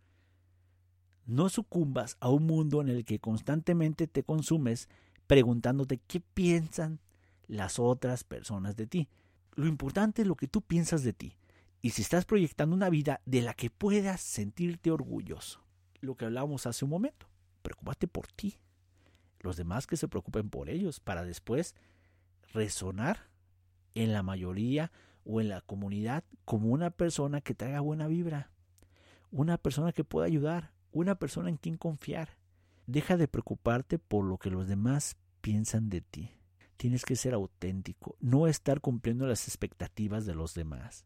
No 1.25 1.49
sucumbas 1.49 2.17
a 2.19 2.29
un 2.29 2.45
mundo 2.45 2.81
en 2.81 2.89
el 2.89 3.05
que 3.05 3.19
constantemente 3.19 4.07
te 4.07 4.23
consumes 4.23 4.89
preguntándote 5.27 5.99
qué 6.07 6.19
piensan 6.19 6.99
las 7.47 7.79
otras 7.79 8.23
personas 8.23 8.75
de 8.75 8.87
ti. 8.87 9.09
Lo 9.55 9.67
importante 9.67 10.21
es 10.21 10.27
lo 10.27 10.35
que 10.35 10.47
tú 10.47 10.61
piensas 10.61 11.03
de 11.03 11.13
ti 11.13 11.37
y 11.81 11.91
si 11.91 12.01
estás 12.01 12.25
proyectando 12.25 12.75
una 12.75 12.89
vida 12.89 13.21
de 13.25 13.41
la 13.41 13.53
que 13.53 13.69
puedas 13.69 14.21
sentirte 14.21 14.89
orgulloso. 14.89 15.63
Lo 15.99 16.15
que 16.15 16.25
hablábamos 16.25 16.65
hace 16.65 16.85
un 16.85 16.91
momento, 16.91 17.27
preocúpate 17.61 18.07
por 18.07 18.27
ti. 18.27 18.57
Los 19.39 19.57
demás 19.57 19.85
que 19.85 19.97
se 19.97 20.07
preocupen 20.07 20.49
por 20.49 20.69
ellos 20.69 20.99
para 20.99 21.25
después 21.25 21.75
resonar 22.53 23.27
en 23.95 24.13
la 24.13 24.23
mayoría 24.23 24.91
o 25.25 25.41
en 25.41 25.49
la 25.49 25.61
comunidad 25.61 26.23
como 26.45 26.69
una 26.69 26.89
persona 26.89 27.41
que 27.41 27.53
traiga 27.53 27.81
buena 27.81 28.07
vibra, 28.07 28.49
una 29.31 29.57
persona 29.57 29.91
que 29.91 30.03
pueda 30.03 30.25
ayudar, 30.25 30.71
una 30.91 31.15
persona 31.15 31.49
en 31.49 31.57
quien 31.57 31.77
confiar. 31.77 32.37
Deja 32.85 33.17
de 33.17 33.27
preocuparte 33.27 33.99
por 33.99 34.25
lo 34.25 34.37
que 34.37 34.49
los 34.49 34.67
demás 34.67 35.15
piensan 35.41 35.89
de 35.89 36.01
ti. 36.01 36.31
Tienes 36.77 37.05
que 37.05 37.15
ser 37.15 37.33
auténtico, 37.33 38.17
no 38.19 38.47
estar 38.47 38.81
cumpliendo 38.81 39.25
las 39.25 39.47
expectativas 39.47 40.25
de 40.25 40.35
los 40.35 40.53
demás. 40.53 41.05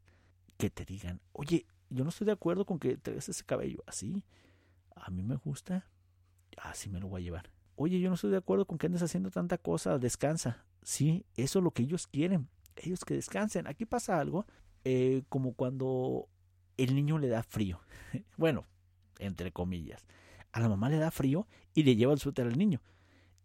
Que 0.57 0.69
te 0.69 0.85
digan, 0.85 1.21
oye, 1.33 1.67
yo 1.89 2.03
no 2.03 2.09
estoy 2.09 2.25
de 2.25 2.33
acuerdo 2.33 2.65
con 2.65 2.79
que 2.79 2.97
traigas 2.97 3.29
ese 3.29 3.43
cabello 3.43 3.83
así. 3.85 4.23
A 4.95 5.11
mí 5.11 5.23
me 5.23 5.35
gusta, 5.35 5.87
así 6.57 6.89
me 6.89 6.99
lo 6.99 7.07
voy 7.07 7.21
a 7.21 7.25
llevar. 7.25 7.51
Oye, 7.75 7.99
yo 7.99 8.09
no 8.09 8.15
estoy 8.15 8.31
de 8.31 8.37
acuerdo 8.37 8.65
con 8.65 8.77
que 8.77 8.87
andes 8.87 9.03
haciendo 9.03 9.29
tanta 9.29 9.57
cosa, 9.57 9.99
descansa. 9.99 10.65
Sí, 10.81 11.25
eso 11.35 11.59
es 11.59 11.63
lo 11.63 11.71
que 11.71 11.83
ellos 11.83 12.07
quieren, 12.07 12.49
ellos 12.75 13.05
que 13.05 13.13
descansen. 13.13 13.67
Aquí 13.67 13.85
pasa 13.85 14.19
algo 14.19 14.47
eh, 14.83 15.23
como 15.29 15.53
cuando 15.53 16.27
el 16.77 16.95
niño 16.95 17.19
le 17.19 17.27
da 17.27 17.43
frío. 17.43 17.79
bueno, 18.37 18.65
entre 19.19 19.51
comillas. 19.51 20.05
A 20.57 20.59
la 20.59 20.69
mamá 20.69 20.89
le 20.89 20.97
da 20.97 21.11
frío 21.11 21.45
y 21.75 21.83
le 21.83 21.95
lleva 21.95 22.13
el 22.13 22.19
suéter 22.19 22.47
al 22.47 22.57
niño. 22.57 22.81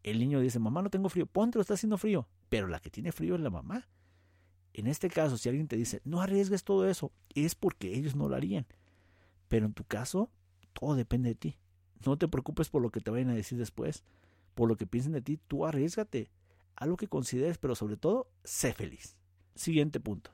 El 0.02 0.19
niño 0.19 0.40
dice, 0.40 0.59
mamá, 0.59 0.81
no 0.81 0.88
tengo 0.88 1.11
frío. 1.11 1.26
Ponte, 1.26 1.61
está 1.61 1.75
haciendo 1.75 1.99
frío. 1.99 2.26
Pero 2.49 2.69
la 2.69 2.81
que 2.81 2.88
tiene 2.88 3.12
frío 3.12 3.35
es 3.35 3.42
la 3.42 3.50
mamá. 3.50 3.87
En 4.73 4.87
este 4.87 5.11
caso, 5.11 5.37
si 5.37 5.50
alguien 5.50 5.69
te 5.69 5.76
dice, 5.76 6.00
no 6.07 6.23
arriesgues 6.23 6.64
todo 6.64 6.88
eso, 6.88 7.12
es 7.35 7.54
porque 7.54 7.95
ellos 7.95 8.16
no 8.16 8.31
lo 8.31 8.35
harían. 8.35 8.64
Pero 9.49 9.66
en 9.66 9.75
tu 9.75 9.85
caso, 9.85 10.31
todo 10.73 10.95
depende 10.95 11.28
de 11.28 11.35
ti. 11.35 11.59
No 12.07 12.16
te 12.16 12.28
preocupes 12.28 12.71
por 12.71 12.81
lo 12.81 12.88
que 12.88 13.00
te 13.00 13.11
vayan 13.11 13.28
a 13.28 13.35
decir 13.35 13.59
después, 13.59 14.04
por 14.54 14.66
lo 14.66 14.78
que 14.78 14.87
piensen 14.87 15.12
de 15.12 15.21
ti, 15.21 15.38
tú 15.49 15.66
arriesgate. 15.66 16.31
A 16.76 16.87
lo 16.87 16.97
que 16.97 17.09
consideres, 17.09 17.59
pero 17.59 17.75
sobre 17.75 17.99
todo, 17.99 18.31
sé 18.42 18.73
feliz. 18.73 19.19
Siguiente 19.54 20.00
punto. 20.00 20.31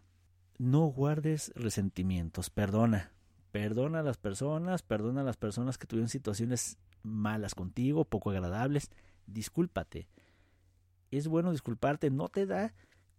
No 0.58 0.86
guardes 0.86 1.50
resentimientos, 1.56 2.50
perdona. 2.50 3.10
Perdona 3.60 4.00
a 4.00 4.02
las 4.04 4.18
personas, 4.18 4.82
perdona 4.82 5.22
a 5.22 5.24
las 5.24 5.36
personas 5.36 5.78
que 5.78 5.86
tuvieron 5.88 6.08
situaciones 6.08 6.78
malas 7.02 7.56
contigo, 7.56 8.04
poco 8.04 8.30
agradables. 8.30 8.90
Discúlpate. 9.26 10.08
Es 11.10 11.26
bueno 11.26 11.50
disculparte, 11.50 12.10
no 12.10 12.28
te 12.28 12.46
da 12.46 12.72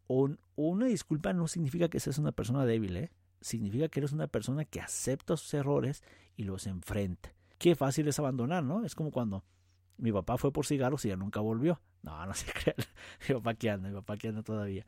una 0.08 0.86
disculpa 0.88 1.34
no 1.34 1.48
significa 1.48 1.90
que 1.90 2.00
seas 2.00 2.18
una 2.18 2.32
persona 2.32 2.66
débil, 2.66 2.98
¿eh? 2.98 3.12
Significa 3.42 3.90
que 3.90 4.00
eres 4.00 4.12
una 4.12 4.28
persona 4.28 4.66
que 4.66 4.82
acepta 4.82 5.38
sus 5.38 5.54
errores 5.54 6.04
y 6.36 6.44
los 6.44 6.68
enfrenta. 6.68 7.34
Qué 7.58 7.76
fácil 7.76 8.08
es 8.08 8.18
abandonar, 8.18 8.64
¿no? 8.64 8.86
Es 8.86 8.96
como 8.96 9.12
cuando 9.12 9.44
mi 9.98 10.12
papá 10.12 10.38
fue 10.38 10.52
por 10.52 10.66
cigarros 10.66 11.04
y 11.06 11.10
ya 11.10 11.16
nunca 11.16 11.42
volvió. 11.42 11.82
No, 12.02 12.26
no 12.26 12.34
se 12.34 12.52
crean. 12.52 12.78
Mi 13.28 13.36
papá 13.36 13.56
que 13.56 13.70
anda, 13.70 13.90
mi 13.90 13.96
papá 13.96 14.18
que 14.18 14.30
anda 14.30 14.42
todavía. 14.42 14.86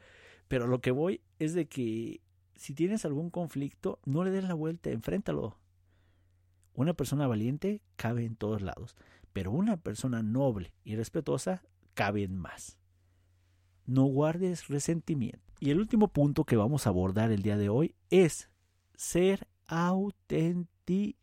Pero 0.47 0.67
lo 0.67 0.79
que 0.79 0.91
voy 0.91 1.21
es 1.39 1.53
de 1.53 1.67
que 1.67 2.21
si 2.61 2.73
tienes 2.73 3.05
algún 3.05 3.29
conflicto, 3.29 3.99
no 4.05 4.23
le 4.23 4.31
des 4.31 4.43
la 4.43 4.53
vuelta, 4.53 4.89
enfréntalo. 4.89 5.57
Una 6.73 6.93
persona 6.93 7.27
valiente 7.27 7.81
cabe 7.95 8.25
en 8.25 8.35
todos 8.35 8.61
lados, 8.61 8.95
pero 9.33 9.51
una 9.51 9.77
persona 9.77 10.23
noble 10.23 10.73
y 10.83 10.95
respetuosa 10.95 11.63
cabe 11.93 12.23
en 12.23 12.37
más 12.37 12.77
no 13.91 14.05
guardes 14.05 14.67
resentimiento. 14.67 15.41
Y 15.59 15.69
el 15.69 15.79
último 15.79 16.07
punto 16.07 16.45
que 16.45 16.55
vamos 16.55 16.85
a 16.85 16.89
abordar 16.89 17.31
el 17.31 17.43
día 17.43 17.57
de 17.57 17.69
hoy 17.69 17.95
es 18.09 18.49
ser 18.95 19.47
auténtico. 19.67 21.17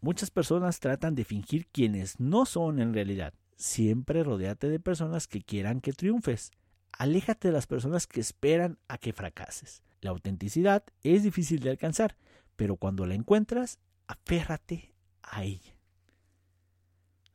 Muchas 0.00 0.30
personas 0.30 0.80
tratan 0.80 1.14
de 1.14 1.24
fingir 1.24 1.66
quienes 1.68 2.20
no 2.20 2.46
son 2.46 2.78
en 2.78 2.92
realidad. 2.92 3.34
Siempre 3.56 4.22
rodeate 4.22 4.68
de 4.68 4.78
personas 4.78 5.26
que 5.26 5.40
quieran 5.40 5.80
que 5.80 5.92
triunfes. 5.92 6.52
Aléjate 6.92 7.48
de 7.48 7.54
las 7.54 7.66
personas 7.66 8.06
que 8.06 8.20
esperan 8.20 8.78
a 8.86 8.98
que 8.98 9.12
fracases. 9.12 9.82
La 10.04 10.10
autenticidad 10.10 10.84
es 11.02 11.22
difícil 11.22 11.60
de 11.60 11.70
alcanzar, 11.70 12.14
pero 12.56 12.76
cuando 12.76 13.06
la 13.06 13.14
encuentras, 13.14 13.78
aférrate 14.06 14.92
a 15.22 15.44
ella. 15.44 15.78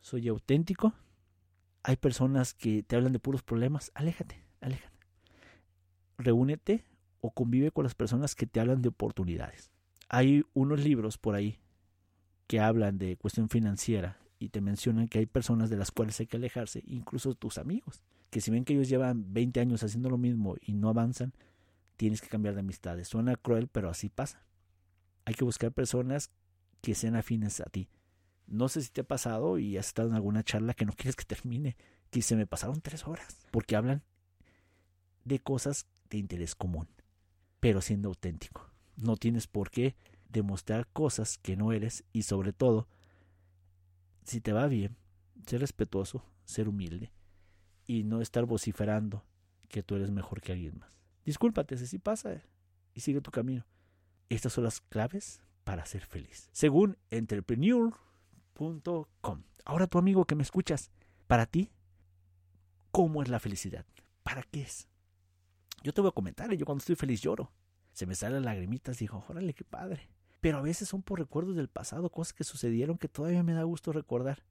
Soy 0.02 0.28
auténtico, 0.28 0.94
hay 1.82 1.96
personas 1.96 2.54
que 2.54 2.84
te 2.84 2.96
hablan 2.96 3.12
de 3.12 3.18
puros 3.18 3.42
problemas, 3.42 3.92
aléjate, 3.96 4.46
aléjate. 4.62 5.00
Reúnete 6.20 6.86
o 7.22 7.32
convive 7.32 7.72
con 7.72 7.86
las 7.86 7.96
personas 7.96 8.36
que 8.36 8.46
te 8.46 8.60
hablan 8.60 8.84
de 8.84 8.90
oportunidades. 8.90 9.72
Hay 10.08 10.46
unos 10.54 10.80
libros 10.80 11.18
por 11.18 11.34
ahí 11.34 11.58
que 12.46 12.60
hablan 12.60 13.00
de 13.00 13.18
cuestión 13.18 13.50
financiera 13.50 14.20
y 14.38 14.50
te 14.50 14.62
mencionan 14.62 15.08
que 15.08 15.18
hay 15.18 15.26
personas 15.26 15.72
de 15.72 15.78
las 15.78 15.90
cuales 15.90 16.20
hay 16.20 16.28
que 16.28 16.38
alejarse, 16.38 16.84
incluso 16.86 17.34
tus 17.34 17.58
amigos, 17.58 18.04
que 18.30 18.42
si 18.42 18.52
ven 18.52 18.64
que 18.64 18.74
ellos 18.74 18.90
llevan 18.90 19.34
20 19.34 19.60
años 19.60 19.82
haciendo 19.82 20.12
lo 20.12 20.20
mismo 20.20 20.56
y 20.62 20.74
no 20.74 20.90
avanzan, 20.90 21.34
tienes 22.00 22.22
que 22.22 22.30
cambiar 22.30 22.54
de 22.54 22.62
amistades. 22.62 23.10
Suena 23.10 23.36
cruel, 23.36 23.68
pero 23.68 23.90
así 23.90 24.08
pasa. 24.08 24.46
Hay 25.26 25.34
que 25.34 25.44
buscar 25.44 25.74
personas 25.74 26.32
que 26.82 26.96
sean 26.96 27.18
afines 27.18 27.60
a 27.60 27.66
ti, 27.66 27.90
no 28.48 28.70
sé 28.70 28.82
si 28.82 28.90
te 28.90 29.02
ha 29.02 29.04
pasado 29.04 29.60
y 29.60 29.78
has 29.78 29.88
estado 29.88 30.08
en 30.08 30.16
alguna 30.16 30.44
charla 30.44 30.74
que 30.74 30.86
no 30.86 30.94
quieres 30.94 31.18
que 31.18 31.26
termine, 31.26 31.76
que 32.10 32.22
se 32.22 32.38
me 32.38 32.48
pasaron 32.48 32.82
tres 32.82 33.06
horas, 33.06 33.46
porque 33.52 33.76
hablan 33.76 34.02
de 35.26 35.40
cosas 35.40 35.86
de 36.10 36.18
interés 36.18 36.56
común, 36.56 36.88
pero 37.60 37.82
siendo 37.82 38.08
auténtico. 38.08 38.72
No 38.96 39.18
tienes 39.18 39.46
por 39.46 39.70
qué 39.70 39.96
demostrar 40.30 40.88
cosas 40.88 41.38
que 41.38 41.58
no 41.58 41.74
eres 41.74 42.06
y 42.14 42.24
sobre 42.24 42.54
todo, 42.54 42.88
si 44.24 44.42
te 44.42 44.54
va 44.54 44.68
bien, 44.68 44.96
ser 45.46 45.60
respetuoso, 45.60 46.26
ser 46.46 46.70
humilde 46.70 47.12
y 47.86 48.04
no 48.04 48.22
estar 48.22 48.46
vociferando 48.46 49.26
que 49.68 49.84
tú 49.84 49.96
eres 49.96 50.10
mejor 50.10 50.42
que 50.42 50.54
alguien 50.54 50.80
más. 50.80 50.99
Discúlpate 51.26 51.78
si 51.78 52.00
pasa 52.00 52.42
y 52.94 53.02
sigue 53.02 53.22
tu 53.22 53.32
camino. 53.32 53.66
Estas 54.30 54.54
son 54.54 54.64
las 54.64 54.82
claves 54.82 55.42
para 55.64 55.86
ser 55.86 56.06
feliz. 56.06 56.50
Según 56.52 56.98
Entrepreneur 57.10 57.94
Ahora 59.66 59.88
tu 59.88 59.98
amigo 59.98 60.26
que 60.26 60.36
me 60.36 60.44
escuchas, 60.44 60.92
para 61.28 61.46
ti, 61.46 61.72
¿cómo 62.92 63.24
es 63.24 63.30
la 63.30 63.40
felicidad? 63.40 63.86
¿Para 64.24 64.44
qué 64.44 64.62
es? 64.62 64.90
Yo 65.82 65.94
te 65.94 66.02
voy 66.02 66.10
a 66.10 66.14
comentar, 66.14 66.54
yo 66.54 66.66
cuando 66.66 66.80
estoy 66.80 66.96
feliz 66.96 67.22
lloro. 67.22 67.52
Se 67.94 68.06
me 68.06 68.16
salen 68.16 68.44
lagrimitas, 68.44 69.00
digo, 69.00 69.24
órale, 69.30 69.54
qué 69.54 69.64
padre. 69.64 70.10
Pero 70.42 70.58
a 70.58 70.62
veces 70.62 70.90
son 70.90 71.02
por 71.02 71.20
recuerdos 71.20 71.56
del 71.56 71.70
pasado, 71.70 72.10
cosas 72.10 72.34
que 72.34 72.44
sucedieron 72.44 72.98
que 72.98 73.08
todavía 73.08 73.44
me 73.44 73.54
da 73.54 73.64
gusto 73.64 73.94
recordar. 73.94 74.44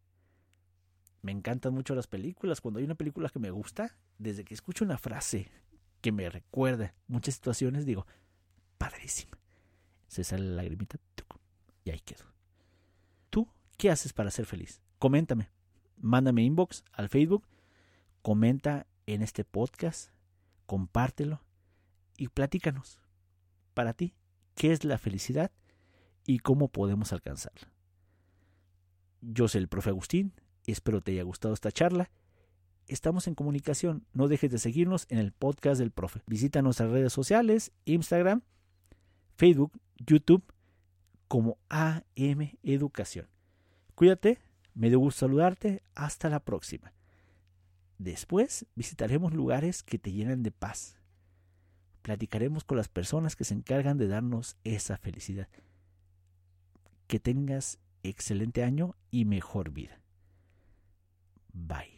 Me 1.21 1.33
encantan 1.33 1.75
mucho 1.75 1.95
las 1.95 2.07
películas. 2.07 2.61
Cuando 2.61 2.79
hay 2.79 2.85
una 2.85 2.95
película 2.95 3.29
que 3.29 3.39
me 3.39 3.51
gusta, 3.51 3.97
desde 4.19 4.45
que 4.45 4.55
escucho 4.55 4.85
una 4.85 4.99
frase 4.99 5.51
que 6.01 6.13
me 6.13 6.29
recuerda 6.31 6.95
muchas 7.07 7.35
situaciones, 7.35 7.87
digo, 7.87 8.07
padrísima. 8.79 9.39
Se 10.07 10.25
sale 10.25 10.45
la 10.45 10.63
lagrimita 10.63 10.99
y 11.85 11.91
ahí 11.91 12.01
quedo. 12.01 12.29
¿Qué 13.79 13.91
haces 13.91 14.13
para 14.13 14.33
ser 14.33 14.45
feliz? 14.45 14.83
Coméntame. 14.99 15.51
Mándame 15.97 16.43
inbox 16.43 16.83
al 16.93 17.09
Facebook. 17.09 17.47
Comenta 18.23 18.89
en 19.07 19.23
este 19.23 19.45
podcast. 19.45 20.11
Compártelo. 20.67 21.41
Y 22.17 22.27
platícanos. 22.27 22.99
Para 23.75 23.93
ti, 23.93 24.17
¿qué 24.57 24.73
es 24.73 24.83
la 24.83 24.99
felicidad 24.99 25.53
y 26.27 26.41
cómo 26.41 26.67
podemos 26.67 27.13
alcanzarla? 27.13 27.71
Yo 29.21 29.47
soy 29.47 29.61
el 29.61 29.69
profe 29.69 29.91
Agustín. 29.91 30.33
Espero 30.67 31.01
te 31.01 31.13
haya 31.13 31.23
gustado 31.23 31.55
esta 31.55 31.71
charla. 31.71 32.11
Estamos 32.89 33.27
en 33.29 33.35
comunicación. 33.35 34.07
No 34.15 34.29
dejes 34.29 34.51
de 34.51 34.59
seguirnos 34.59 35.07
en 35.11 35.19
el 35.19 35.33
podcast 35.33 35.79
del 35.79 35.91
profe. 35.91 36.23
Visita 36.27 36.63
nuestras 36.63 36.91
redes 36.91 37.13
sociales, 37.13 37.71
Instagram, 37.85 38.41
Facebook, 39.37 39.79
YouTube, 39.99 40.43
como 41.29 41.59
AM 41.69 42.57
Educación. 42.63 43.29
Cuídate, 43.95 44.39
me 44.75 44.89
dio 44.89 44.99
gusto 44.99 45.21
saludarte, 45.21 45.83
hasta 45.95 46.31
la 46.31 46.41
próxima. 46.41 46.95
Después 47.99 48.65
visitaremos 48.75 49.35
lugares 49.35 49.83
que 49.83 49.99
te 49.99 50.13
llenan 50.13 50.43
de 50.43 50.51
paz. 50.51 50.97
Platicaremos 52.03 52.65
con 52.65 52.79
las 52.79 52.89
personas 52.89 53.37
que 53.37 53.45
se 53.45 53.55
encargan 53.55 53.99
de 53.99 54.09
darnos 54.09 54.57
esa 54.65 54.97
felicidad. 54.97 55.49
Que 57.07 57.21
tengas 57.21 57.81
excelente 58.03 58.63
año 58.63 58.95
y 59.11 59.27
mejor 59.27 59.73
vida. 59.73 60.01
Bye. 61.53 61.98